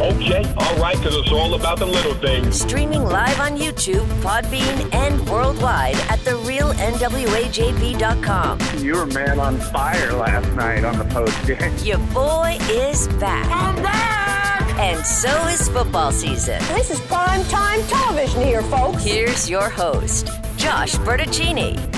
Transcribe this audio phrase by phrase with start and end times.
[0.00, 2.60] Okay, all right because it's all about the little things.
[2.60, 8.60] Streaming live on YouTube, Podbean, and worldwide at therealnwajb.com.
[8.78, 11.74] You were man on fire last night on the post game.
[11.84, 13.50] Your boy is back.
[13.50, 14.70] I'm back!
[14.78, 16.60] And so is football season.
[16.68, 19.02] This is prime time television here, folks.
[19.02, 21.97] Here's your host, Josh Bertuccini.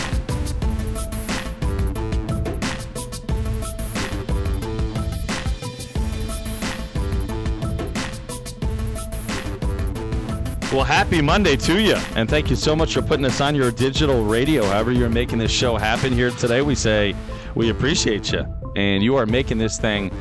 [10.73, 11.97] Well, happy Monday to you.
[12.15, 14.65] And thank you so much for putting us on your digital radio.
[14.65, 17.16] However, you're making this show happen here today, we say
[17.57, 18.46] we appreciate you.
[18.77, 20.12] And you are making this thing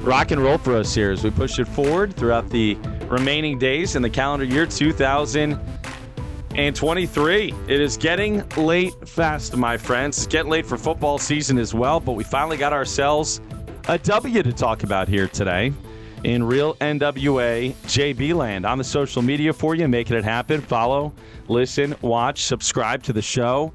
[0.00, 3.94] rock and roll for us here as we push it forward throughout the remaining days
[3.94, 7.54] in the calendar year 2023.
[7.68, 10.16] It is getting late fast, my friends.
[10.16, 13.42] It's getting late for football season as well, but we finally got ourselves
[13.88, 15.70] a W to talk about here today
[16.24, 20.60] in real NWA JB land on the social media for you, making it happen.
[20.60, 21.12] Follow,
[21.48, 23.72] listen, watch, subscribe to the show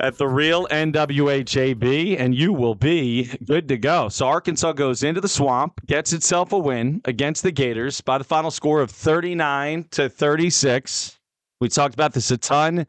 [0.00, 4.08] at the real NWA JB, and you will be good to go.
[4.08, 8.24] So Arkansas goes into the swamp, gets itself a win against the Gators by the
[8.24, 11.18] final score of 39 to 36.
[11.60, 12.86] We talked about this a ton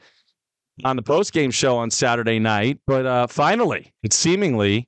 [0.83, 4.87] on the post game show on Saturday night, but uh, finally, it seemingly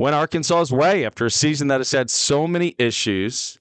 [0.00, 3.60] went Arkansas's way after a season that has had so many issues,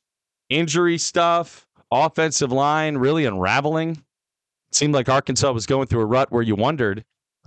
[0.50, 3.92] injury stuff, offensive line really unraveling.
[4.70, 7.04] It seemed like Arkansas was going through a rut where you wondered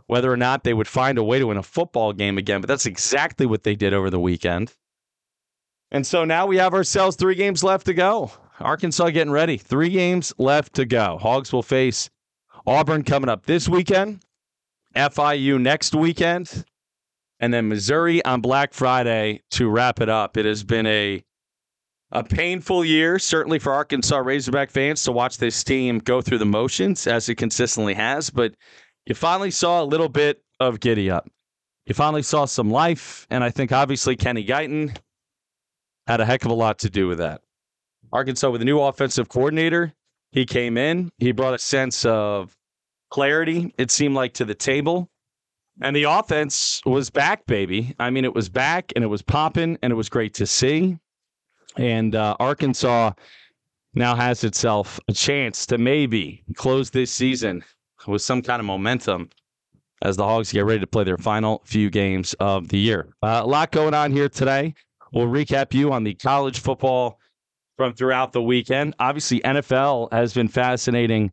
[0.08, 2.68] whether or not they would find a way to win a football game again, but
[2.68, 4.74] that's exactly what they did over the weekend.
[5.90, 8.30] And so now we have ourselves three games left to go.
[8.60, 9.56] Arkansas getting ready.
[9.56, 11.16] Three games left to go.
[11.18, 12.10] Hogs will face
[12.66, 14.20] Auburn coming up this weekend,
[14.94, 16.66] FIU next weekend,
[17.42, 20.36] and then Missouri on Black Friday to wrap it up.
[20.38, 21.22] It has been a
[22.12, 26.46] a painful year, certainly for Arkansas Razorback fans to watch this team go through the
[26.46, 28.54] motions as it consistently has, but
[29.06, 31.26] you finally saw a little bit of giddy up.
[31.86, 34.94] You finally saw some life, and I think obviously Kenny Guiton
[36.06, 37.40] had a heck of a lot to do with that.
[38.12, 39.94] Arkansas with a new offensive coordinator,
[40.32, 42.54] he came in, he brought a sense of
[43.10, 45.08] clarity, it seemed like, to the table.
[45.82, 47.94] And the offense was back, baby.
[47.98, 50.96] I mean, it was back and it was popping and it was great to see.
[51.76, 53.12] And uh, Arkansas
[53.92, 57.64] now has itself a chance to maybe close this season
[58.06, 59.28] with some kind of momentum
[60.02, 63.08] as the Hogs get ready to play their final few games of the year.
[63.20, 64.74] Uh, a lot going on here today.
[65.12, 67.18] We'll recap you on the college football
[67.76, 68.94] from throughout the weekend.
[69.00, 71.32] Obviously, NFL has been fascinating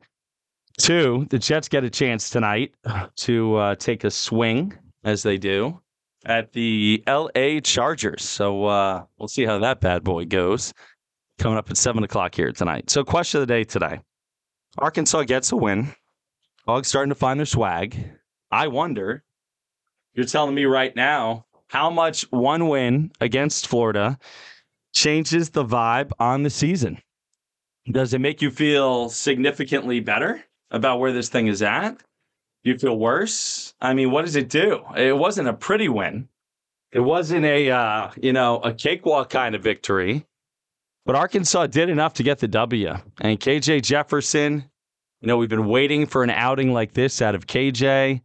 [0.79, 2.73] Two, the Jets get a chance tonight
[3.17, 4.73] to uh, take a swing,
[5.03, 5.79] as they do,
[6.25, 8.23] at the LA Chargers.
[8.23, 10.73] So uh, we'll see how that bad boy goes
[11.37, 12.89] coming up at 7 o'clock here tonight.
[12.89, 13.99] So, question of the day today
[14.77, 15.93] Arkansas gets a win.
[16.65, 17.97] Hogs starting to find their swag.
[18.49, 19.23] I wonder,
[20.13, 24.17] you're telling me right now, how much one win against Florida
[24.93, 27.01] changes the vibe on the season?
[27.91, 30.43] Does it make you feel significantly better?
[30.71, 32.01] About where this thing is at?
[32.63, 33.73] You feel worse?
[33.81, 34.83] I mean, what does it do?
[34.95, 36.27] It wasn't a pretty win.
[36.91, 40.25] It wasn't a uh, you know a cakewalk kind of victory,
[41.05, 42.95] but Arkansas did enough to get the W.
[43.21, 44.65] And KJ Jefferson,
[45.21, 48.21] you know, we've been waiting for an outing like this out of KJ.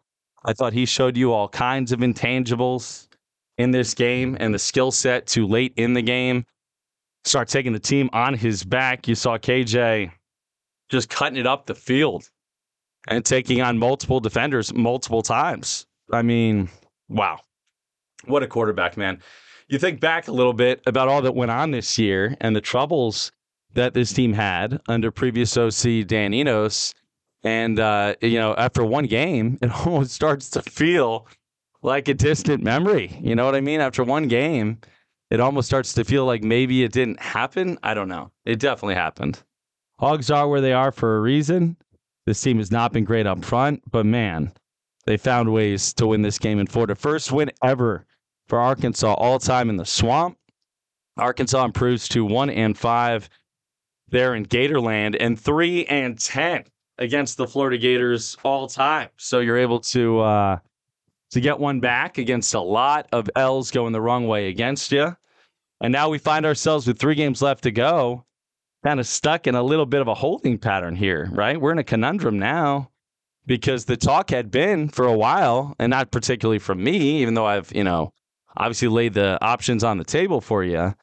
[0.46, 3.08] I thought he showed you all kinds of intangibles
[3.58, 6.44] in this game and the skill set to late in the game
[7.24, 9.08] start taking the team on his back.
[9.08, 10.10] You saw KJ
[10.90, 12.28] just cutting it up the field
[13.08, 15.86] and taking on multiple defenders multiple times.
[16.12, 16.68] I mean,
[17.08, 17.40] wow.
[18.26, 19.20] What a quarterback, man.
[19.68, 22.60] You think back a little bit about all that went on this year and the
[22.60, 23.32] troubles
[23.74, 26.94] that this team had under previous OC Dan Enos.
[27.42, 31.26] And, uh, you know, after one game, it almost starts to feel
[31.82, 33.18] like a distant memory.
[33.20, 33.80] You know what I mean?
[33.80, 34.78] After one game,
[35.30, 37.78] it almost starts to feel like maybe it didn't happen.
[37.82, 38.30] I don't know.
[38.44, 39.42] It definitely happened.
[39.98, 41.76] Hogs are where they are for a reason.
[42.26, 44.52] This team has not been great up front, but man,
[45.06, 46.94] they found ways to win this game in Florida.
[46.94, 48.06] First win ever
[48.48, 50.38] for Arkansas all time in the swamp.
[51.16, 53.28] Arkansas improves to one and five.
[54.08, 56.64] there in Gatorland and 3 and 10
[56.98, 59.08] against the Florida Gators all time.
[59.16, 60.58] So you're able to uh
[61.32, 65.16] to get one back against a lot of L's going the wrong way against you.
[65.80, 68.24] And now we find ourselves with 3 games left to go,
[68.84, 71.58] kind of stuck in a little bit of a holding pattern here, right?
[71.60, 72.90] We're in a conundrum now
[73.46, 77.46] because the talk had been for a while, and not particularly from me, even though
[77.46, 78.12] I've, you know,
[78.56, 80.94] obviously laid the options on the table for you.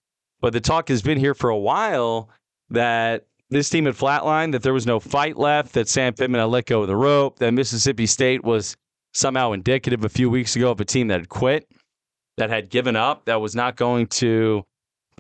[0.42, 2.30] But the talk has been here for a while
[2.70, 6.46] that this team had flatlined, that there was no fight left, that Sam Pittman had
[6.46, 8.78] let go of the rope, that Mississippi State was
[9.14, 11.68] somehow indicative a few weeks ago of a team that had quit,
[12.38, 14.64] that had given up, that was not going to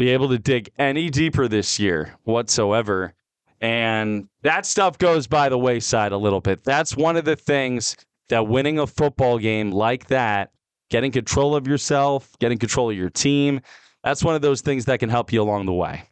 [0.01, 3.13] be able to dig any deeper this year whatsoever.
[3.61, 6.63] And that stuff goes by the wayside a little bit.
[6.63, 7.95] That's one of the things
[8.29, 10.53] that winning a football game like that,
[10.89, 13.61] getting control of yourself, getting control of your team,
[14.03, 16.09] that's one of those things that can help you along the way.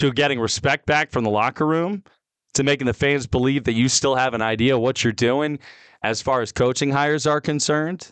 [0.00, 2.02] To getting respect back from the locker room,
[2.54, 5.60] to making the fans believe that you still have an idea what you're doing
[6.02, 8.10] as far as coaching hires are concerned.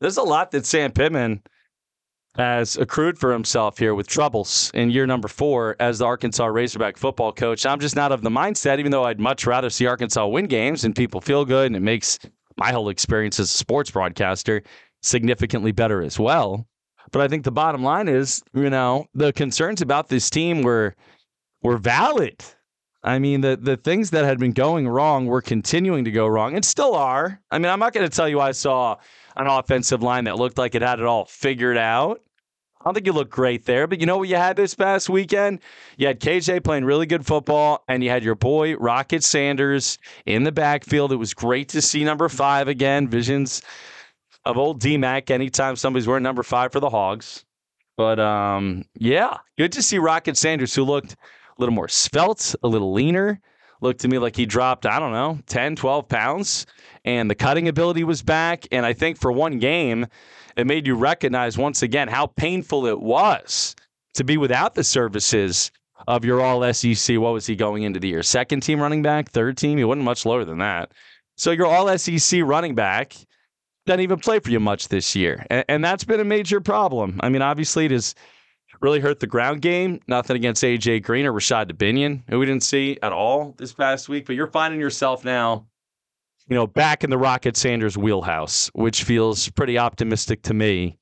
[0.00, 1.42] There's a lot that Sam Pittman
[2.36, 6.96] has accrued for himself here with troubles in year number four as the Arkansas Razorback
[6.96, 7.66] football coach.
[7.66, 10.84] I'm just not of the mindset, even though I'd much rather see Arkansas win games
[10.84, 12.18] and people feel good, and it makes
[12.56, 14.62] my whole experience as a sports broadcaster
[15.02, 16.66] significantly better as well.
[17.10, 20.94] But I think the bottom line is, you know, the concerns about this team were
[21.62, 22.36] were valid.
[23.02, 26.54] I mean, the the things that had been going wrong were continuing to go wrong
[26.54, 27.40] and still are.
[27.50, 28.96] I mean, I'm not going to tell you I saw
[29.40, 32.20] an offensive line that looked like it had it all figured out.
[32.80, 35.10] I don't think you look great there, but you know what you had this past
[35.10, 35.60] weekend?
[35.98, 40.44] You had KJ playing really good football, and you had your boy Rocket Sanders in
[40.44, 41.12] the backfield.
[41.12, 43.06] It was great to see number five again.
[43.06, 43.60] Visions
[44.46, 47.44] of old DMAC anytime somebody's wearing number five for the Hogs.
[47.98, 51.16] But um, yeah, good to see Rocket Sanders, who looked a
[51.58, 53.42] little more svelte, a little leaner.
[53.80, 56.66] Looked to me like he dropped, I don't know, 10, 12 pounds
[57.04, 58.66] and the cutting ability was back.
[58.72, 60.06] And I think for one game,
[60.56, 63.74] it made you recognize once again how painful it was
[64.14, 65.70] to be without the services
[66.06, 67.18] of your all SEC.
[67.18, 68.22] What was he going into the year?
[68.22, 69.78] Second team running back, third team?
[69.78, 70.92] He wasn't much lower than that.
[71.36, 73.14] So your all SEC running back
[73.86, 75.46] doesn't even play for you much this year.
[75.50, 77.18] And, and that's been a major problem.
[77.22, 78.14] I mean, obviously, it has
[78.80, 80.00] really hurt the ground game.
[80.08, 84.08] Nothing against AJ Green or Rashod Dubinion, who we didn't see at all this past
[84.08, 84.26] week.
[84.26, 85.66] But you're finding yourself now
[86.50, 90.98] you know, back in the Rocket Sanders wheelhouse, which feels pretty optimistic to me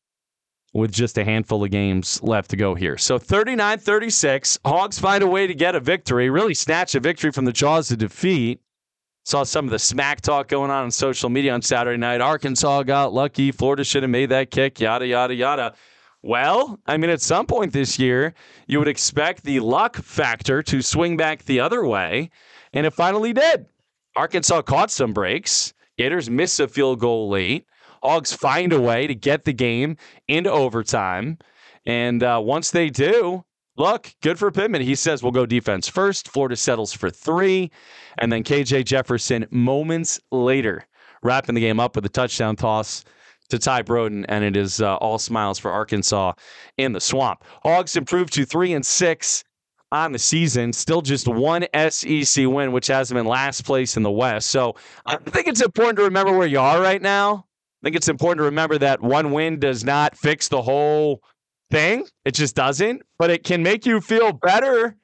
[0.75, 2.99] with just a handful of games left to go here.
[2.99, 7.33] So 39 36, Hogs find a way to get a victory, really snatch a victory
[7.33, 8.61] from the jaws of defeat.
[9.25, 12.21] Saw some of the smack talk going on on social media on Saturday night.
[12.21, 13.51] Arkansas got lucky.
[13.51, 15.75] Florida should have made that kick, yada, yada, yada.
[16.23, 18.35] Well, I mean, at some point this year,
[18.67, 22.31] you would expect the luck factor to swing back the other way,
[22.73, 23.67] and it finally did.
[24.17, 25.73] Arkansas caught some breaks.
[25.97, 27.67] Gators miss a field goal late.
[28.03, 31.39] Hogs find a way to get the game into overtime.
[31.87, 33.45] And uh, once they do,
[33.77, 34.83] look, good for Pittman.
[34.83, 36.29] He says we'll go defense first.
[36.29, 37.71] Florida settles for three.
[38.19, 40.85] And then KJ Jefferson, moments later,
[41.23, 43.05] wrapping the game up with a touchdown toss
[43.51, 44.25] to Ty Broden.
[44.29, 46.33] And it is uh, all smiles for Arkansas
[46.77, 47.45] in the swamp.
[47.63, 49.45] Hogs improved to three and six
[49.93, 50.73] on the season.
[50.73, 54.49] Still just one SEC win, which has them in last place in the West.
[54.49, 57.47] So I think it's important to remember where you are right now.
[57.83, 61.23] I think it's important to remember that one win does not fix the whole
[61.71, 62.07] thing.
[62.25, 64.97] It just doesn't, but it can make you feel better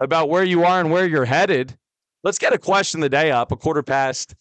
[0.00, 1.76] about where you are and where you're headed.
[2.24, 4.34] Let's get a question of the day up, a quarter past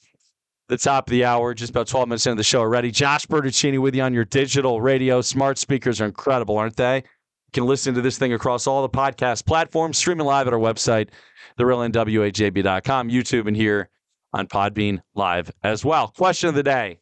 [0.67, 2.91] the top of the hour, just about 12 minutes into the show already.
[2.91, 5.21] Josh Bertuccini with you on your digital radio.
[5.21, 6.97] Smart speakers are incredible, aren't they?
[6.97, 10.59] You can listen to this thing across all the podcast platforms, streaming live at our
[10.59, 11.09] website,
[11.57, 13.89] therealnwajb.com, YouTube, and here
[14.33, 16.09] on Podbean Live as well.
[16.09, 16.99] Question of the day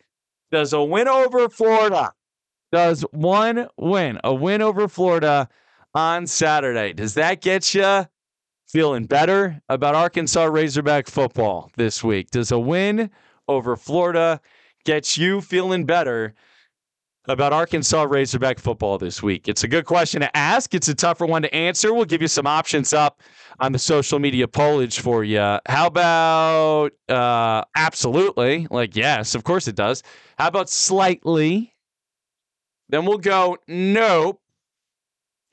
[0.52, 2.14] Does a win over Florida,
[2.72, 5.50] does one win, a win over Florida
[5.96, 8.06] on Saturday, does that get you
[8.68, 12.30] feeling better about Arkansas Razorback football this week?
[12.32, 13.10] Does a win
[13.48, 14.42] over Florida
[14.84, 16.34] gets you feeling better
[17.28, 19.48] about Arkansas Razorback football this week?
[19.48, 20.74] It's a good question to ask.
[20.74, 21.94] It's a tougher one to answer.
[21.94, 23.22] We'll give you some options up
[23.60, 25.40] on the social media pollage for you.
[25.66, 28.68] How about uh, absolutely?
[28.70, 30.04] Like, yes, of course it does.
[30.38, 31.74] How about slightly?
[32.90, 34.40] Then we'll go nope.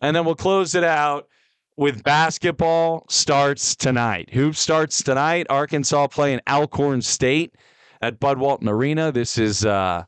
[0.01, 1.29] And then we'll close it out
[1.77, 4.29] with basketball starts tonight.
[4.33, 5.47] Who starts tonight?
[5.49, 7.55] Arkansas playing Alcorn State
[8.03, 9.11] at Bud Walton Arena.
[9.13, 10.05] This is uh,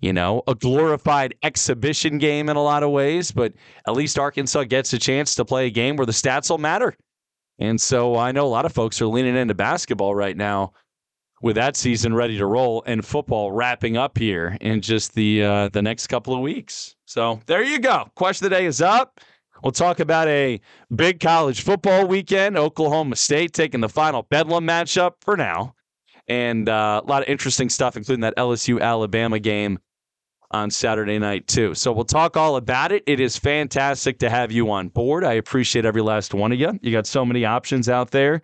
[0.00, 3.52] you know, a glorified exhibition game in a lot of ways, but
[3.86, 6.94] at least Arkansas gets a chance to play a game where the stats will matter.
[7.58, 10.72] And so I know a lot of folks are leaning into basketball right now
[11.42, 15.68] with that season ready to roll and football wrapping up here in just the uh,
[15.68, 16.94] the next couple of weeks.
[17.06, 18.08] So there you go.
[18.14, 19.20] Question of the day is up.
[19.62, 20.60] We'll talk about a
[20.94, 22.56] big college football weekend.
[22.56, 25.74] Oklahoma State taking the final Bedlam matchup for now,
[26.28, 29.78] and uh, a lot of interesting stuff, including that LSU Alabama game
[30.50, 31.74] on Saturday night too.
[31.74, 33.02] So we'll talk all about it.
[33.06, 35.24] It is fantastic to have you on board.
[35.24, 36.78] I appreciate every last one of you.
[36.82, 38.42] You got so many options out there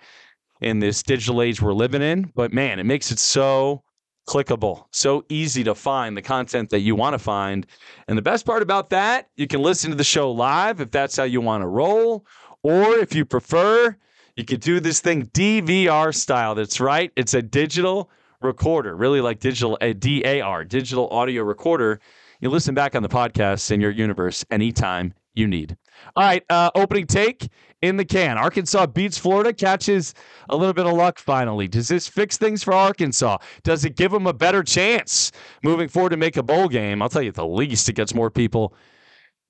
[0.60, 2.30] in this digital age we're living in.
[2.34, 3.82] But man, it makes it so
[4.28, 7.66] clickable, so easy to find the content that you want to find.
[8.08, 11.16] And the best part about that, you can listen to the show live if that's
[11.16, 12.24] how you want to roll,
[12.62, 13.96] or if you prefer,
[14.36, 16.54] you could do this thing DVR style.
[16.54, 18.10] That's right, it's a digital
[18.40, 22.00] recorder, really like digital a DAR, digital audio recorder.
[22.40, 25.76] You listen back on the podcast in your universe anytime you need.
[26.16, 27.48] All right, uh, opening take
[27.80, 28.36] in the can.
[28.36, 30.14] Arkansas beats Florida, catches
[30.48, 31.68] a little bit of luck finally.
[31.68, 33.38] Does this fix things for Arkansas?
[33.62, 37.02] Does it give them a better chance moving forward to make a bowl game?
[37.02, 38.74] I'll tell you, at the least, it gets more people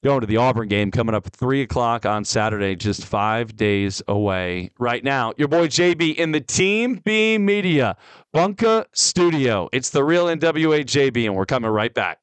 [0.05, 4.03] going to the Auburn game coming up at 3 o'clock on Saturday, just five days
[4.07, 4.71] away.
[4.79, 7.97] Right now, your boy JB in the Team B Media
[8.35, 9.71] Bunka Studio.
[9.73, 12.19] It's the real NWA JB, and we're coming right back.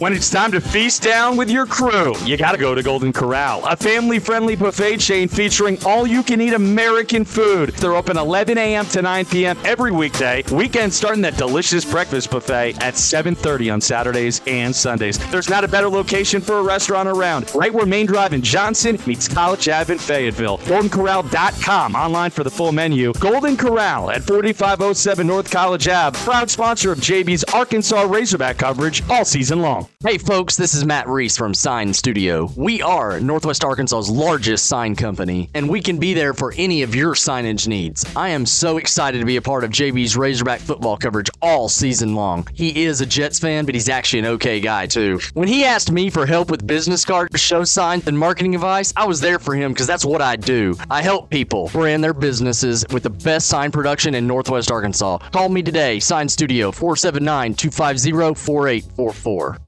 [0.00, 3.62] When it's time to feast down with your crew, you gotta go to Golden Corral,
[3.66, 7.74] a family friendly buffet chain featuring all you can eat American food.
[7.74, 8.86] They're open 11 a.m.
[8.86, 9.58] to 9 p.m.
[9.62, 10.42] every weekday.
[10.52, 15.18] Weekends starting that delicious breakfast buffet at 7.30 on Saturdays and Sundays.
[15.30, 17.54] There's not a better location for a restaurant around.
[17.54, 20.56] Right where Main Drive in Johnson meets College Ave in Fayetteville.
[20.60, 23.12] GoldenCorral.com online for the full menu.
[23.20, 26.18] Golden Corral at 4507 North College Ave.
[26.20, 29.89] Proud sponsor of JB's Arkansas Razorback coverage all season long.
[30.02, 32.50] Hey folks, this is Matt Reese from Sign Studio.
[32.56, 36.94] We are Northwest Arkansas's largest sign company, and we can be there for any of
[36.94, 38.06] your signage needs.
[38.16, 42.14] I am so excited to be a part of JB's Razorback football coverage all season
[42.14, 42.48] long.
[42.54, 45.20] He is a Jets fan, but he's actually an okay guy too.
[45.34, 49.06] When he asked me for help with business cards, show signs, and marketing advice, I
[49.06, 50.76] was there for him because that's what I do.
[50.90, 55.18] I help people brand their businesses with the best sign production in Northwest Arkansas.
[55.30, 59.58] Call me today, Sign Studio 479 250 4844.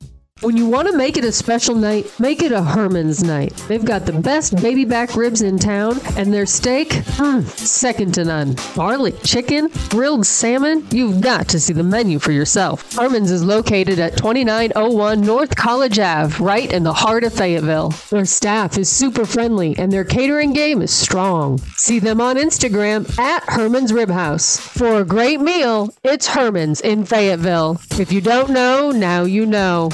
[0.43, 3.55] When you want to make it a special night, make it a Herman's night.
[3.69, 8.25] They've got the best baby back ribs in town, and their steak, mm, second to
[8.25, 8.57] none.
[8.75, 12.93] Barley chicken, grilled salmon, you've got to see the menu for yourself.
[12.97, 17.91] Herman's is located at 2901 North College Ave, right in the heart of Fayetteville.
[18.11, 21.59] Their staff is super friendly, and their catering game is strong.
[21.77, 24.57] See them on Instagram at Herman's Rib House.
[24.57, 27.81] For a great meal, it's Herman's in Fayetteville.
[27.97, 29.89] If you don't know, now you know.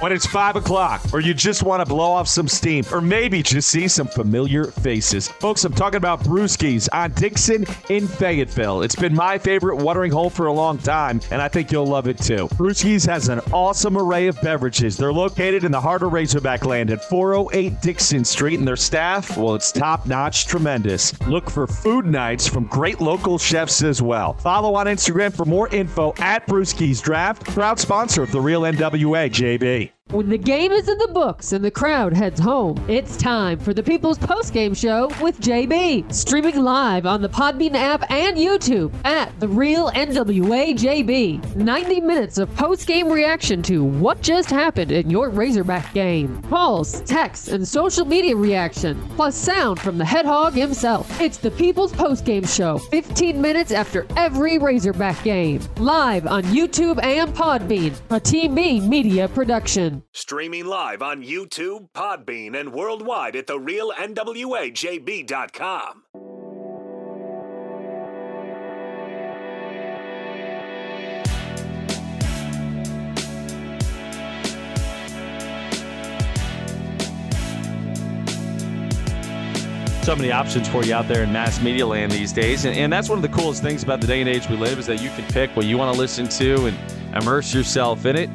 [0.00, 3.42] When it's 5 o'clock, or you just want to blow off some steam, or maybe
[3.42, 5.28] just see some familiar faces.
[5.28, 8.82] Folks, I'm talking about Brewskis on Dixon in Fayetteville.
[8.82, 12.08] It's been my favorite watering hole for a long time, and I think you'll love
[12.08, 12.46] it too.
[12.56, 14.98] Brewskis has an awesome array of beverages.
[14.98, 19.38] They're located in the heart of Razorback Land at 408 Dixon Street, and their staff,
[19.38, 21.18] well, it's top notch, tremendous.
[21.22, 24.34] Look for food nights from great local chefs as well.
[24.34, 29.30] Follow on Instagram for more info at Brewskis Draft, proud sponsor of the Real NWA,
[29.30, 29.85] JB.
[30.12, 33.74] When the game is in the books and the crowd heads home, it's time for
[33.74, 36.14] the People's Postgame Show with JB.
[36.14, 41.56] Streaming live on the Podbean app and YouTube at The Real NWA JB.
[41.56, 46.40] 90 minutes of postgame reaction to what just happened in your Razorback game.
[46.42, 51.20] Calls, texts, and social media reaction, plus sound from the head hog himself.
[51.20, 55.60] It's the People's Postgame Show, 15 minutes after every Razorback game.
[55.78, 59.95] Live on YouTube and Podbean, a Team B media production.
[60.12, 66.02] Streaming live on YouTube, Podbean, and worldwide at therealnwajb.com.
[80.06, 82.64] so many options for you out there in mass media land these days.
[82.64, 84.78] And, and, that's one of the coolest things about the day and age we live
[84.78, 86.78] is that you can pick what you want to listen to and
[87.12, 88.30] immerse yourself in it.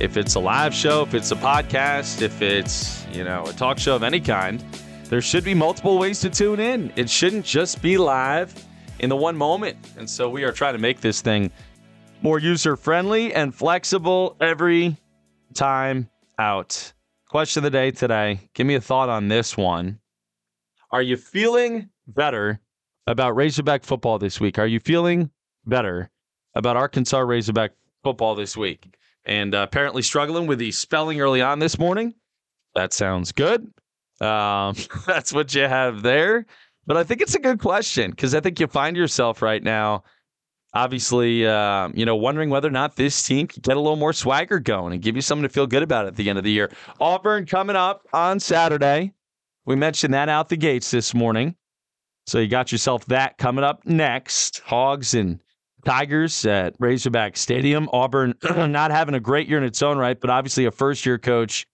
[0.00, 3.78] If it's a live show, if it's a podcast, if it's, you know, a talk
[3.78, 4.64] show of any kind,
[5.10, 6.90] there should be multiple ways to tune in.
[6.96, 8.54] It shouldn't just be live
[9.00, 9.76] in the one moment.
[9.98, 11.50] And so we are trying to make this thing
[12.22, 14.96] more user friendly and flexible every
[15.52, 16.94] time out.
[17.28, 18.40] Question of the day today.
[18.54, 20.00] Give me a thought on this one.
[20.90, 22.58] Are you feeling better
[23.06, 24.58] about Razorback football this week?
[24.58, 25.30] Are you feeling
[25.66, 26.10] better
[26.54, 28.96] about Arkansas Razorback football this week?
[29.30, 32.12] And uh, apparently struggling with the spelling early on this morning.
[32.74, 33.62] That sounds good.
[34.20, 34.74] Um,
[35.06, 36.44] that's what you have there.
[36.86, 40.02] But I think it's a good question because I think you find yourself right now,
[40.74, 44.12] obviously, uh, you know, wondering whether or not this team can get a little more
[44.12, 46.50] swagger going and give you something to feel good about at the end of the
[46.50, 46.70] year.
[47.00, 49.12] Auburn coming up on Saturday.
[49.64, 51.54] We mentioned that out the gates this morning.
[52.26, 54.60] So you got yourself that coming up next.
[54.64, 55.38] Hogs and
[55.84, 57.88] Tigers at Razorback Stadium.
[57.92, 61.18] Auburn not having a great year in its own right, but obviously a first year
[61.18, 61.66] coach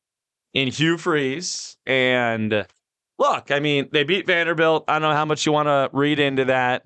[0.55, 1.77] in Hugh Freeze.
[1.87, 2.67] And
[3.19, 4.85] look, I mean, they beat Vanderbilt.
[4.89, 6.83] I don't know how much you want to read into that.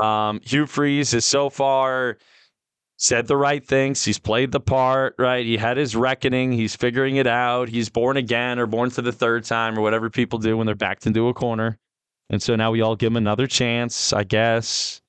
[0.00, 2.18] Um, Hugh Freeze has so far
[2.96, 4.04] said the right things.
[4.04, 5.44] He's played the part, right?
[5.44, 6.52] He had his reckoning.
[6.52, 7.70] He's figuring it out.
[7.70, 10.74] He's born again or born for the third time or whatever people do when they're
[10.74, 11.78] backed into a corner.
[12.28, 15.00] And so now we all give him another chance, I guess.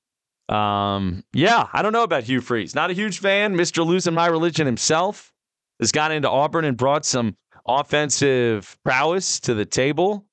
[0.52, 2.76] Um, yeah, I don't know about Hugh Freeze.
[2.76, 3.56] Not a huge fan.
[3.56, 3.86] Mr.
[3.86, 5.34] Losing My Religion himself
[5.80, 10.26] has gone into Auburn and brought some offensive prowess to the table.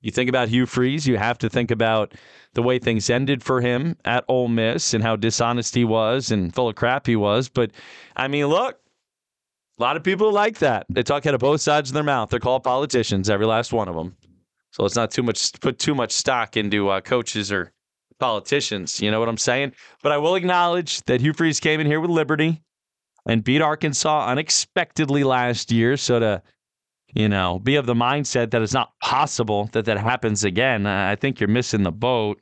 [0.00, 2.14] You think about Hugh Freeze, you have to think about
[2.54, 6.54] the way things ended for him at Ole Miss and how dishonest he was and
[6.54, 7.48] full of crap he was.
[7.48, 7.72] But
[8.14, 8.78] I mean, look,
[9.78, 10.86] a lot of people like that.
[10.88, 12.30] They talk out of both sides of their mouth.
[12.30, 14.16] They're called politicians, every last one of them.
[14.70, 17.72] So let's not too much put too much stock into uh, coaches or
[18.18, 19.00] politicians.
[19.00, 19.72] You know what I'm saying?
[20.02, 22.62] But I will acknowledge that Hugh Freeze came in here with Liberty
[23.26, 25.96] and beat Arkansas unexpectedly last year.
[25.96, 26.42] So to
[27.16, 30.86] you know, be of the mindset that it's not possible that that happens again.
[30.86, 32.38] I think you're missing the boat.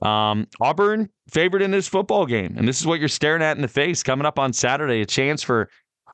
[0.00, 3.62] Um, Auburn favored in this football game, and this is what you're staring at in
[3.62, 5.00] the face coming up on Saturday.
[5.00, 5.68] A chance for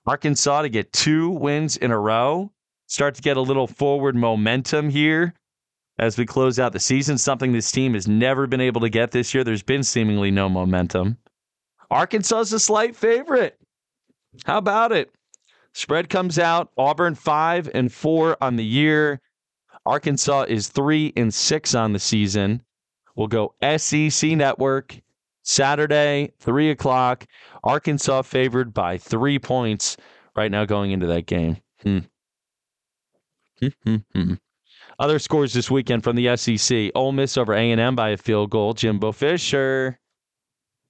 [0.07, 2.51] Arkansas to get two wins in a row,
[2.87, 5.35] start to get a little forward momentum here
[5.99, 7.19] as we close out the season.
[7.19, 9.45] Something this team has never been able to get this year.
[9.45, 11.19] There's been seemingly no momentum.
[11.91, 13.59] Arkansas is a slight favorite.
[14.45, 15.11] How about it?
[15.73, 16.71] Spread comes out.
[16.77, 19.21] Auburn five and four on the year.
[19.87, 22.63] Arkansas is three and six on the season.
[23.17, 25.01] We'll go SEC Network
[25.43, 27.25] Saturday, three o'clock.
[27.65, 29.97] Arkansas favored by three points
[30.37, 31.57] right now going into that game.
[31.83, 31.99] Hmm.
[33.61, 34.35] hmm, hmm, hmm.
[34.99, 38.17] Other scores this weekend from the SEC: Ole Miss over A and M by a
[38.17, 38.75] field goal.
[38.75, 39.99] Jimbo Fisher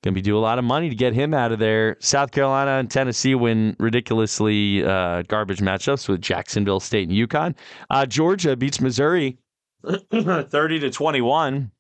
[0.03, 1.97] to be due a lot of money to get him out of there.
[2.01, 7.55] South Carolina and Tennessee win ridiculously uh, garbage matchups with Jacksonville State and UConn.
[7.91, 9.39] Uh, Georgia beats Missouri
[10.13, 11.71] 30 to 21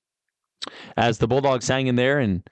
[0.96, 2.42] as the Bulldogs hang in there and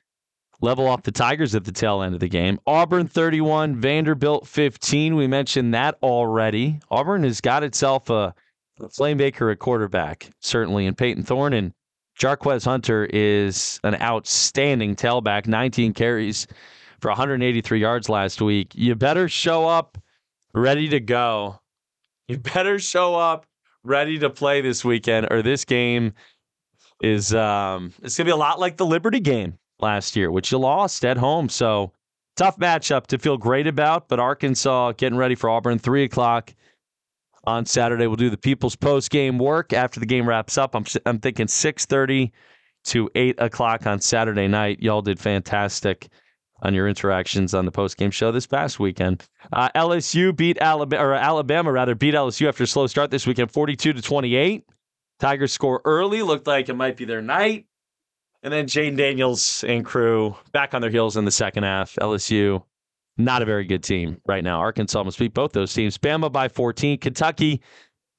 [0.60, 2.58] level off the Tigers at the tail end of the game.
[2.66, 5.16] Auburn 31, Vanderbilt 15.
[5.16, 6.80] We mentioned that already.
[6.90, 8.34] Auburn has got itself a,
[8.80, 11.72] a Flamebaker at quarterback, certainly, and Payton Thorne and
[12.18, 16.46] Jarquez Hunter is an outstanding tailback, 19 carries
[17.00, 18.72] for 183 yards last week.
[18.74, 19.98] You better show up
[20.54, 21.60] ready to go.
[22.28, 23.46] You better show up
[23.84, 26.14] ready to play this weekend, or this game
[27.02, 30.58] is um, it's gonna be a lot like the Liberty game last year, which you
[30.58, 31.48] lost at home.
[31.48, 31.92] So
[32.36, 34.08] tough matchup to feel great about.
[34.08, 36.54] But Arkansas getting ready for Auburn, three o'clock
[37.46, 38.06] on Saturday.
[38.06, 40.74] We'll do the People's Post game work after the game wraps up.
[40.74, 42.32] I'm I'm thinking 6:30
[42.86, 44.80] to 8 o'clock on Saturday night.
[44.80, 46.08] Y'all did fantastic
[46.62, 49.24] on your interactions on the post game show this past weekend.
[49.52, 53.50] Uh, LSU beat Alabama, or Alabama rather beat LSU after a slow start this weekend,
[53.50, 54.64] 42 to 28.
[55.18, 57.66] Tigers score early, looked like it might be their night.
[58.42, 61.96] And then Jayden Daniels and crew back on their heels in the second half.
[62.00, 62.62] LSU
[63.18, 64.58] not a very good team right now.
[64.60, 65.98] Arkansas must beat both those teams.
[65.98, 66.98] Bama by 14.
[66.98, 67.62] Kentucky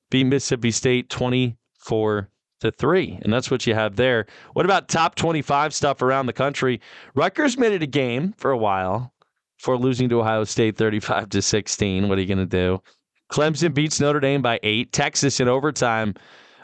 [0.09, 2.29] beat Mississippi State 24
[2.61, 3.19] to 3.
[3.21, 4.25] And that's what you have there.
[4.53, 6.81] What about top 25 stuff around the country?
[7.15, 9.13] Rutgers made it a game for a while
[9.57, 12.09] for losing to Ohio State 35 to 16.
[12.09, 12.81] What are you going to do?
[13.31, 14.91] Clemson beats Notre Dame by 8.
[14.93, 16.15] Texas in overtime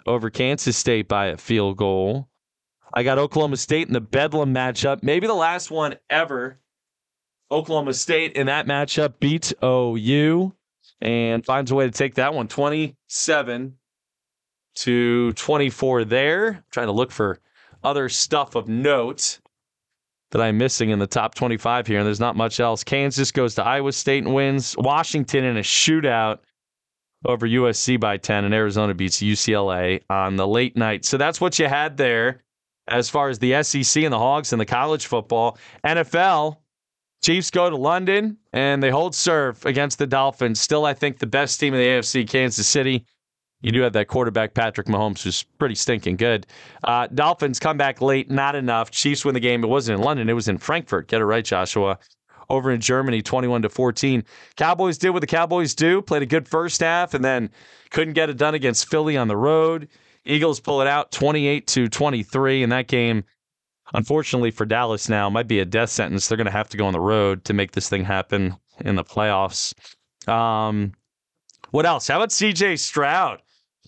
[0.06, 2.30] over Kansas State by a field goal.
[2.94, 6.60] I got Oklahoma State in the Bedlam matchup, maybe the last one ever
[7.54, 10.54] Oklahoma State in that matchup beats OU
[11.02, 13.78] and finds a way to take that one 27
[14.76, 16.64] to 24 there.
[16.72, 17.40] trying to look for
[17.84, 19.40] other stuff of note
[20.32, 22.84] that I'm missing in the top 25 here, and there's not much else.
[22.84, 24.76] Kansas goes to Iowa State and wins.
[24.80, 26.40] Washington in a shootout
[27.24, 31.06] over USC by 10, and Arizona beats UCLA on the late night.
[31.06, 32.42] So that's what you had there
[32.88, 35.58] as far as the SEC and the Hogs and the college football.
[35.86, 36.58] NFL,
[37.24, 40.60] Chiefs go to London and they hold serve against the Dolphins.
[40.60, 43.06] Still, I think the best team in the AFC, Kansas City.
[43.62, 46.46] You do have that quarterback, Patrick Mahomes, who's pretty stinking good.
[46.84, 48.92] Uh, Dolphins come back late, not enough.
[48.92, 49.64] Chiefs win the game.
[49.64, 51.08] It wasn't in London, it was in Frankfurt.
[51.08, 51.98] Get it right, Joshua.
[52.50, 54.24] over in Germany, 21 to 14.
[54.58, 57.50] Cowboys did what the Cowboys do, played a good first half, and then
[57.90, 59.88] couldn't get it done against Philly on the road.
[60.26, 63.24] Eagles pull it out 28 to 23, in that game,
[63.94, 66.28] unfortunately for Dallas now, might be a death sentence.
[66.28, 68.96] They're going to have to go on the road to make this thing happen in
[68.96, 69.74] the playoffs.
[70.28, 70.94] Um,
[71.72, 72.08] what else?
[72.08, 73.42] How about CJ Stroud?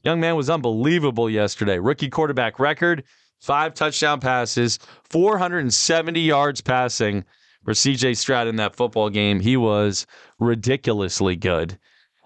[0.04, 1.80] Young man was unbelievable yesterday.
[1.80, 3.04] Rookie quarterback record,
[3.40, 4.80] five touchdown passes,
[5.10, 7.26] 470 yards passing
[7.64, 9.40] for CJ Stroud in that football game.
[9.40, 10.06] He was
[10.40, 11.80] ridiculously good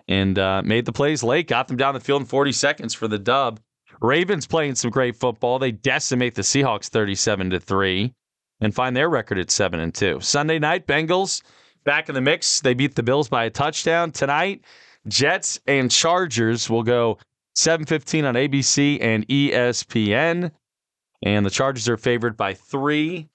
[0.07, 3.07] and uh, made the plays late, got them down the field in 40 seconds for
[3.07, 3.59] the dub.
[4.01, 5.59] Ravens playing some great football.
[5.59, 8.13] They decimate the Seahawks 37 to 3
[8.61, 10.19] and find their record at 7 and 2.
[10.21, 11.41] Sunday night, Bengals
[11.83, 12.61] back in the mix.
[12.61, 14.11] They beat the Bills by a touchdown.
[14.11, 14.63] Tonight,
[15.07, 17.17] Jets and Chargers will go
[17.55, 20.51] 7:15 on ABC and ESPN.
[21.23, 23.27] And the Chargers are favored by three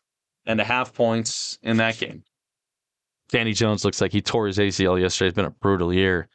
[0.46, 2.22] and a half points in that game.
[3.29, 5.29] Danny Jones looks like he tore his ACL yesterday.
[5.29, 6.29] It's been a brutal year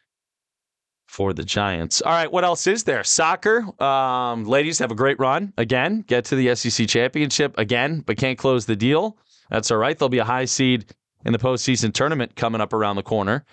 [1.10, 2.04] for the Giants.
[2.04, 3.04] All right, what else is there?
[3.04, 3.66] Soccer.
[3.82, 8.38] Um, ladies have a great run again, get to the SEC championship again, but can't
[8.38, 9.18] close the deal.
[9.50, 9.98] That's all right.
[9.98, 10.94] There'll be a high seed
[11.26, 13.44] in the postseason tournament coming up around the corner.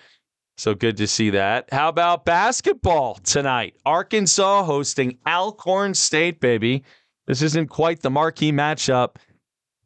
[0.57, 1.67] So good to see that.
[1.71, 3.75] How about basketball tonight?
[3.85, 6.83] Arkansas hosting Alcorn State, baby.
[7.25, 9.15] This isn't quite the marquee matchup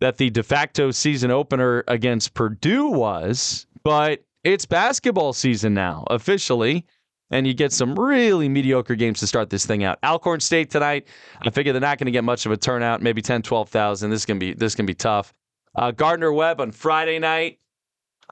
[0.01, 6.85] that the de facto season opener against Purdue was, but it's basketball season now, officially
[7.31, 9.97] and you get some really mediocre games to start this thing out.
[10.03, 11.07] Alcorn State tonight.
[11.41, 14.09] I figure they're not going to get much of a turnout, maybe 10, 12,000.
[14.09, 15.33] This is going to be this can be tough.
[15.75, 17.59] Uh, Gardner Webb on Friday night.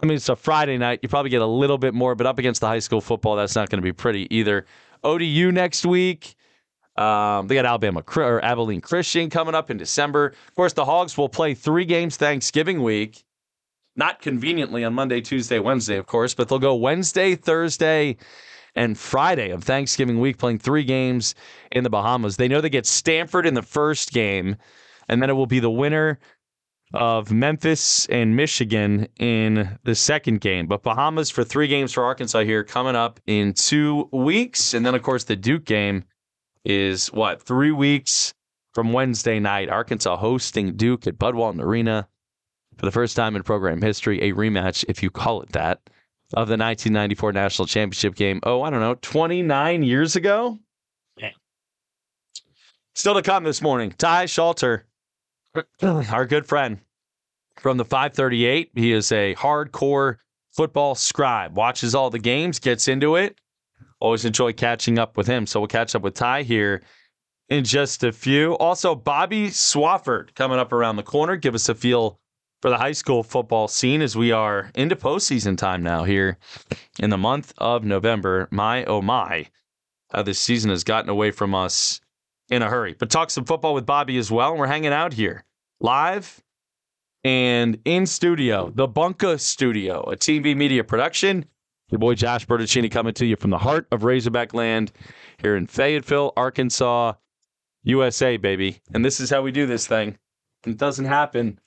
[0.02, 1.00] I mean, it's a Friday night.
[1.02, 3.56] You probably get a little bit more, but up against the high school football, that's
[3.56, 4.66] not going to be pretty either.
[5.04, 6.36] ODU next week.
[6.96, 10.34] Um, they got Alabama or Abilene Christian coming up in December.
[10.48, 13.24] Of course, the Hogs will play three games Thanksgiving week.
[13.96, 18.18] Not conveniently on Monday, Tuesday, Wednesday, of course, but they'll go Wednesday, Thursday,
[18.76, 21.36] and Friday of Thanksgiving week, playing three games
[21.72, 22.38] in the Bahamas.
[22.38, 24.56] They know they get Stanford in the first game,
[25.08, 26.20] and then it will be the winner
[26.94, 30.68] of Memphis and Michigan in the second game.
[30.68, 34.74] But Bahamas for three games for Arkansas here coming up in two weeks.
[34.74, 36.06] And then, of course, the Duke game
[36.66, 38.34] is what, three weeks
[38.74, 39.70] from Wednesday night.
[39.70, 42.08] Arkansas hosting Duke at Bud Walton Arena
[42.78, 45.82] for the first time in program history, a rematch, if you call it that
[46.34, 48.40] of the 1994 national championship game.
[48.44, 50.60] Oh, I don't know, 29 years ago?
[51.18, 51.32] Yeah.
[52.94, 54.86] Still to come this morning, Ty Schalter,
[55.82, 56.80] our good friend
[57.58, 58.72] from the 538.
[58.76, 60.18] He is a hardcore
[60.52, 63.40] football scribe, watches all the games, gets into it.
[64.00, 65.46] Always enjoy catching up with him.
[65.46, 66.84] So we'll catch up with Ty here
[67.50, 68.54] in just a few.
[68.54, 71.36] Also, Bobby Swofford coming up around the corner.
[71.36, 72.20] Give us a feel
[72.62, 76.38] for the high school football scene as we are into postseason time now here
[77.00, 78.48] in the month of November.
[78.52, 79.48] My oh my,
[80.12, 82.02] how this season has gotten away from us
[82.50, 82.96] in a hurry.
[82.98, 84.58] But talk some football with Bobby as well.
[84.58, 85.46] We're hanging out here
[85.80, 86.44] live
[87.24, 91.46] and in studio, the Bunka Studio, a TV media production.
[91.90, 94.92] Your boy Josh Bertuccini coming to you from the heart of Razorback land
[95.40, 97.14] here in Fayetteville, Arkansas,
[97.84, 98.80] USA, baby.
[98.94, 100.18] And this is how we do this thing.
[100.66, 101.60] It doesn't happen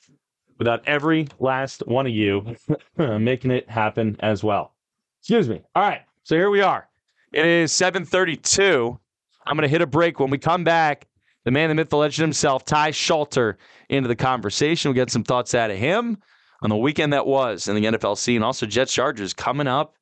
[0.62, 2.54] without every last one of you
[2.96, 4.74] making it happen as well.
[5.20, 5.60] Excuse me.
[5.74, 6.02] All right.
[6.22, 6.88] So here we are.
[7.32, 8.96] It is 732.
[9.44, 10.20] I'm going to hit a break.
[10.20, 11.08] When we come back,
[11.44, 14.90] the man, the myth, the legend himself, Ty Schalter, into the conversation.
[14.90, 16.18] We'll get some thoughts out of him
[16.62, 18.36] on the weekend that was in the NFL scene.
[18.36, 19.96] And also, Jets Chargers coming up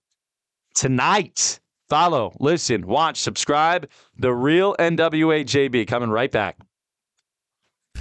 [0.74, 1.58] tonight.
[1.88, 3.88] Follow, listen, watch, subscribe.
[4.18, 6.58] The real NWA JB coming right back.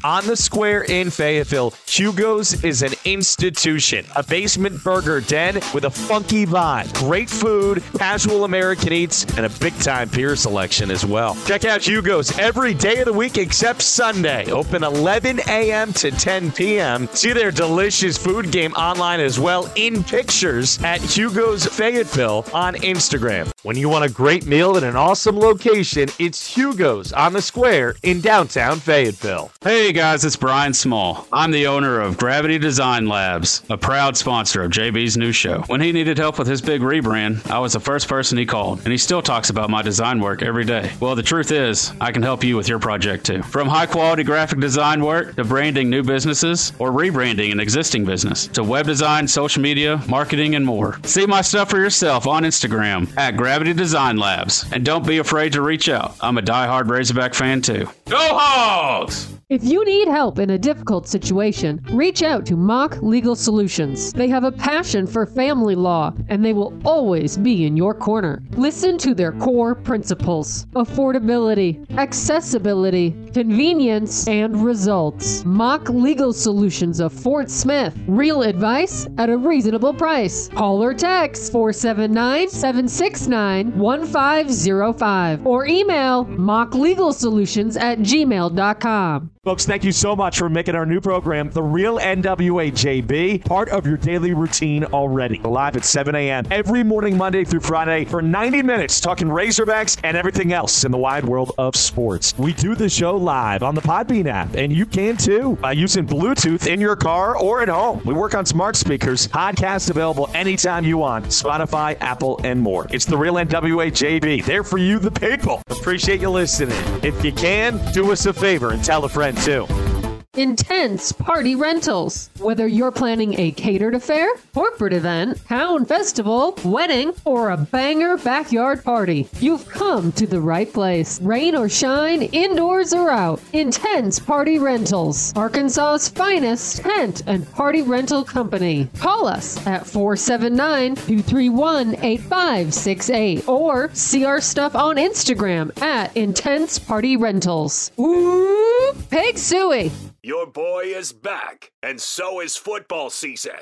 [0.04, 5.90] On the square in Fayetteville, Hugo's is an institution, a basement burger den with a
[5.90, 11.36] funky vibe, great food, casual American eats, and a big time beer selection as well.
[11.46, 14.50] Check out Hugo's every day of the week except Sunday.
[14.52, 15.92] Open 11 a.m.
[15.94, 17.08] to 10 p.m.
[17.10, 23.52] See their delicious food game online as well in pictures at Hugo's Fayetteville on Instagram.
[23.64, 27.96] When you want a great meal in an awesome location, it's Hugo's on the square
[28.04, 29.52] in downtown Fayetteville.
[29.62, 31.28] Hey guys, it's Brian Small.
[31.34, 35.62] I'm the owner of Gravity Design Labs, a proud sponsor of JB's new show.
[35.68, 38.80] When he needed help with his big rebrand, I was the first person he called,
[38.84, 40.92] and he still talks about my design work every day.
[41.00, 43.42] Well, the truth is, I can help you with your project too.
[43.42, 48.48] From high quality graphic design work to branding new businesses or rebranding an existing business
[48.48, 51.00] to web design, social media, marketing, and more.
[51.04, 54.66] See my stuff for yourself on Instagram at Gravity Design Labs.
[54.72, 56.16] And don't be afraid to reach out.
[56.22, 57.88] I'm a die-hard Razorback fan too.
[58.08, 59.39] Go Hogs!
[59.50, 64.14] If you need help in a difficult situation, reach out to Mock Legal Solutions.
[64.14, 68.44] They have a passion for family law and they will always be in your corner.
[68.58, 75.44] Listen to their core principles affordability, accessibility, convenience, and results.
[75.46, 77.98] Mock Legal Solutions of Fort Smith.
[78.08, 80.50] Real advice at a reasonable price.
[80.50, 89.32] Call or text 479 769 1505 or email mocklegalsolutions at gmail.com.
[89.46, 93.70] Folks, thank you so much for making our new program, The Real NWA JB, part
[93.70, 95.40] of your daily routine already.
[95.40, 96.46] Live at 7 a.m.
[96.52, 100.98] every morning, Monday through Friday, for 90 minutes, talking Razorbacks and everything else in the
[100.98, 102.38] wide world of sports.
[102.38, 106.06] We do the show live on the Podbean app, and you can too by using
[106.06, 108.02] Bluetooth in your car or at home.
[108.04, 112.88] We work on smart speakers, podcast available anytime you want, Spotify, Apple, and more.
[112.92, 115.62] It's The Real NWA JB, there for you, the people.
[115.70, 116.76] Appreciate you listening.
[117.04, 120.09] If you can, do us a favor and tell a friend too.
[120.40, 122.30] Intense Party Rentals.
[122.40, 128.82] Whether you're planning a catered affair, corporate event, town festival, wedding, or a banger backyard
[128.86, 131.20] party, you've come to the right place.
[131.20, 135.34] Rain or shine, indoors or out, Intense Party Rentals.
[135.36, 138.88] Arkansas's finest tent and party rental company.
[138.98, 147.18] Call us at 479 231 8568 or see our stuff on Instagram at Intense Party
[147.18, 147.92] Rentals.
[148.00, 149.92] Ooh, Pig Sooie.
[150.22, 153.54] Your boy is back, and so is football season.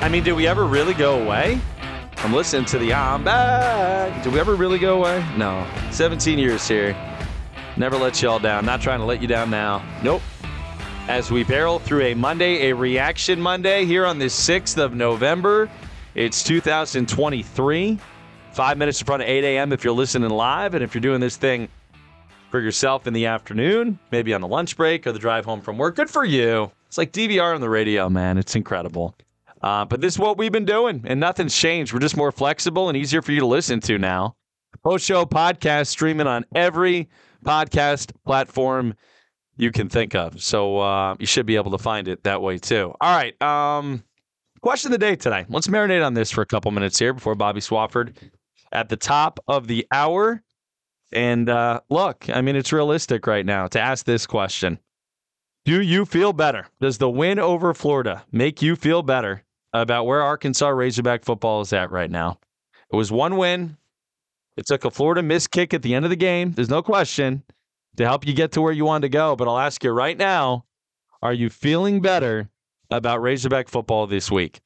[0.00, 1.60] I mean, did we ever really go away?
[2.24, 4.22] I'm listening to the I'm back.
[4.22, 5.26] Did we ever really go away?
[5.36, 5.66] No.
[5.90, 6.96] 17 years here.
[7.76, 8.64] Never let y'all down.
[8.64, 9.84] Not trying to let you down now.
[10.04, 10.22] Nope.
[11.08, 15.68] As we barrel through a Monday, a reaction Monday here on the 6th of November.
[16.14, 17.98] It's 2023.
[18.52, 19.72] Five minutes in front of 8 a.m.
[19.72, 20.74] if you're listening live.
[20.74, 21.68] And if you're doing this thing
[22.50, 25.76] for yourself in the afternoon, maybe on the lunch break or the drive home from
[25.76, 26.70] work, good for you.
[26.86, 28.38] It's like DVR on the radio, man.
[28.38, 29.16] It's incredible.
[29.62, 31.92] Uh, but this is what we've been doing, and nothing's changed.
[31.92, 34.36] We're just more flexible and easier for you to listen to now.
[34.82, 37.08] Post show podcast streaming on every
[37.44, 38.94] podcast platform
[39.56, 40.42] you can think of.
[40.42, 42.92] So uh, you should be able to find it that way too.
[43.00, 43.40] All right.
[43.40, 44.02] Um,
[44.60, 45.44] question of the day today.
[45.48, 48.16] Let's marinate on this for a couple minutes here before Bobby Swofford
[48.72, 50.42] at the top of the hour.
[51.12, 54.78] And uh, look, I mean, it's realistic right now to ask this question.
[55.64, 56.66] Do you feel better?
[56.80, 61.72] Does the win over Florida make you feel better about where Arkansas Razorback football is
[61.72, 62.38] at right now.
[62.92, 63.76] It was one win.
[64.56, 66.52] It took a Florida missed kick at the end of the game.
[66.52, 67.42] There's no question
[67.96, 69.34] to help you get to where you want to go.
[69.36, 70.64] But I'll ask you right now
[71.22, 72.50] are you feeling better
[72.90, 74.60] about Razorback football this week?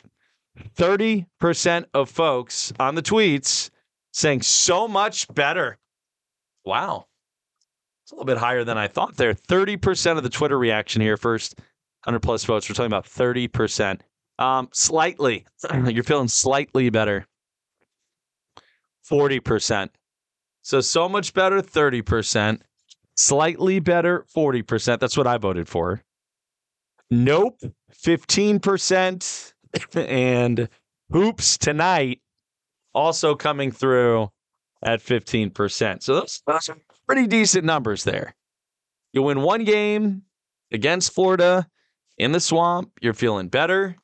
[0.77, 3.71] 30% of folks on the tweets
[4.13, 5.77] saying so much better.
[6.65, 7.07] Wow.
[8.03, 9.35] It's a little bit higher than I thought there.
[9.35, 11.59] 30% of the Twitter reaction here, first
[12.05, 12.69] 100 plus votes.
[12.69, 14.01] We're talking about 30%.
[14.39, 15.47] Um, slightly.
[15.87, 17.27] You're feeling slightly better.
[19.11, 19.91] 40%.
[20.63, 22.61] So, so much better, 30%.
[23.15, 24.99] Slightly better, 40%.
[24.99, 26.03] That's what I voted for.
[27.11, 27.61] Nope,
[27.93, 29.53] 15%.
[29.95, 30.69] and
[31.11, 32.21] hoops tonight
[32.95, 34.31] also coming through
[34.83, 36.03] at 15%.
[36.03, 36.71] So, those, those
[37.07, 38.35] pretty decent numbers there.
[39.13, 40.23] You win one game
[40.73, 41.67] against Florida
[42.19, 43.97] in the swamp, you're feeling better.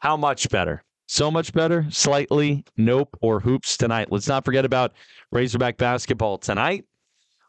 [0.00, 0.82] How much better?
[1.06, 1.86] So much better?
[1.90, 2.64] Slightly?
[2.76, 3.16] Nope.
[3.20, 4.10] Or hoops tonight.
[4.10, 4.92] Let's not forget about
[5.32, 6.84] Razorback basketball tonight.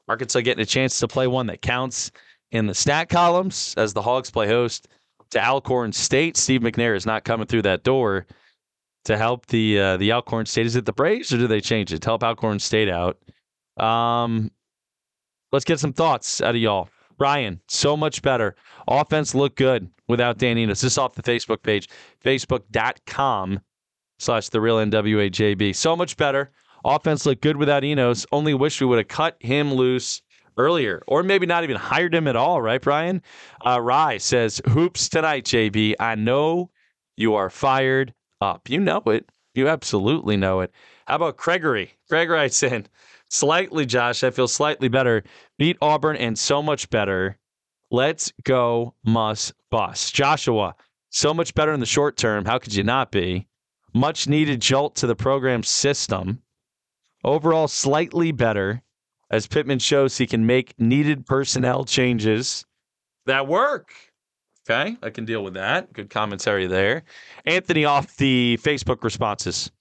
[0.07, 2.11] Arkansas getting a chance to play one that counts
[2.51, 4.89] in the stat columns as the Hogs play host
[5.29, 6.35] to Alcorn State.
[6.35, 8.25] Steve McNair is not coming through that door
[9.05, 10.65] to help the uh, the Alcorn State.
[10.65, 13.17] Is it the Braves or do they change it to help Alcorn State out?
[13.77, 14.51] Um,
[15.51, 16.89] let's get some thoughts out of y'all.
[17.21, 18.55] Brian, so much better.
[18.87, 20.67] Offense looked good without Dan.
[20.67, 21.87] This is off the Facebook page,
[22.25, 23.59] facebook.com
[24.17, 25.75] slash the real NWAJB.
[25.75, 26.49] So much better.
[26.83, 28.25] Offense looked good without Enos.
[28.31, 30.23] Only wish we would have cut him loose
[30.57, 33.21] earlier, or maybe not even hired him at all, right, Brian?
[33.63, 35.93] Uh, Rye says, Hoops tonight, JB.
[35.99, 36.71] I know
[37.17, 38.67] you are fired up.
[38.67, 39.29] You know it.
[39.53, 40.71] You absolutely know it.
[41.05, 41.91] How about Gregory?
[42.09, 42.87] Greg writes in,
[43.31, 44.23] slightly, Josh.
[44.23, 45.23] I feel slightly better.
[45.57, 47.37] Beat Auburn and so much better.
[47.89, 50.13] Let's go, must bust.
[50.13, 50.75] Joshua,
[51.09, 52.45] so much better in the short term.
[52.45, 53.47] How could you not be?
[53.93, 56.41] Much needed jolt to the program system.
[57.23, 58.81] Overall, slightly better
[59.29, 62.65] as Pittman shows he can make needed personnel changes
[63.25, 63.93] that work.
[64.69, 65.91] Okay, I can deal with that.
[65.93, 67.03] Good commentary there.
[67.45, 69.71] Anthony off the Facebook responses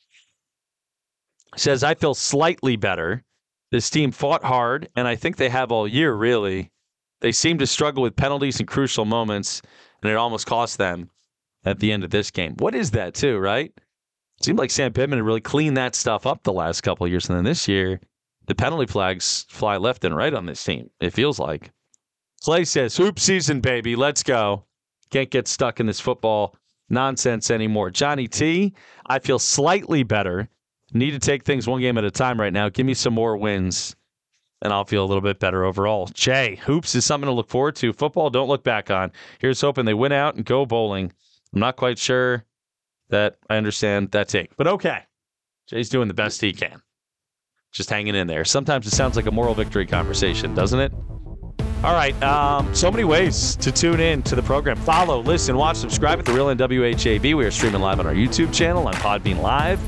[1.57, 3.23] says, I feel slightly better.
[3.71, 6.71] This team fought hard, and I think they have all year, really.
[7.21, 9.63] They seem to struggle with penalties and crucial moments,
[10.03, 11.11] and it almost cost them
[11.65, 12.57] at the end of this game.
[12.59, 13.73] What is that, too, right?
[13.77, 17.29] It seemed like Sam Pittman had really cleaned that stuff up the last couple years,
[17.29, 18.01] and then this year,
[18.47, 21.71] the penalty flags fly left and right on this team, it feels like.
[22.43, 23.95] Clay says, hoop season, baby.
[23.95, 24.65] Let's go.
[25.11, 26.57] Can't get stuck in this football
[26.89, 27.91] nonsense anymore.
[27.91, 28.75] Johnny T,
[29.07, 30.49] I feel slightly better.
[30.93, 32.69] Need to take things one game at a time right now.
[32.69, 33.95] Give me some more wins,
[34.61, 36.07] and I'll feel a little bit better overall.
[36.07, 37.93] Jay, hoops is something to look forward to.
[37.93, 39.13] Football, don't look back on.
[39.39, 41.13] Here's hoping they win out and go bowling.
[41.55, 42.45] I'm not quite sure
[43.11, 45.03] that I understand that take, but okay.
[45.69, 46.83] Jay's doing the best he can.
[47.73, 48.45] Just hanging in there.
[48.45, 50.93] Sometimes it sounds like a moral victory conversation, doesn't it?
[51.85, 52.21] All right.
[52.21, 54.77] Um, so many ways to tune in to the program.
[54.79, 57.37] Follow, listen, watch, subscribe at The Real NWAJB.
[57.37, 59.81] We are streaming live on our YouTube channel, on Podbean Live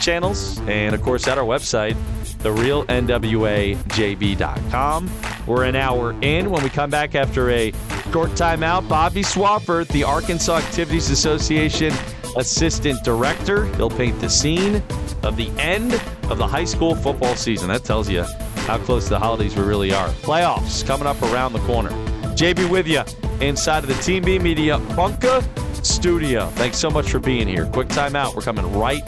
[0.00, 1.94] channels, and of course at our website,
[2.38, 5.10] therealnwajb.com.
[5.46, 6.50] We're an hour in.
[6.50, 7.72] When we come back after a
[8.12, 11.92] short timeout, Bobby Swofford, the Arkansas Activities Association
[12.36, 14.82] Assistant Director, he'll paint the scene
[15.22, 15.94] of the end
[16.30, 17.68] of the high school football season.
[17.68, 18.24] That tells you
[18.66, 20.08] how close to the holidays we really are.
[20.22, 21.90] Playoffs coming up around the corner.
[22.34, 23.02] JB with you
[23.40, 25.42] inside of the Team B Media Bunka
[25.84, 26.46] studio.
[26.50, 27.66] Thanks so much for being here.
[27.66, 28.34] Quick timeout.
[28.34, 29.02] We're coming right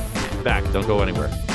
[0.46, 0.62] back.
[0.72, 1.45] Don't go anywhere.